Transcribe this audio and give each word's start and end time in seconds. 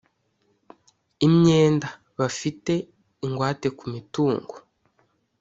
imyenda 1.25 1.87
bafite 2.17 2.73
ingwate 3.25 3.67
ku 3.77 3.85
mitungo 3.93 4.53